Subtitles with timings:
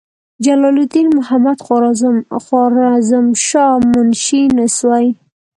[0.43, 5.07] جلال الدین محمدخوارزمشاه منشي نسوي.